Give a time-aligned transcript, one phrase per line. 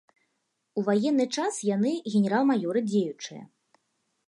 [0.81, 3.43] У ваенны час яны генерал-маёры дзеючыя.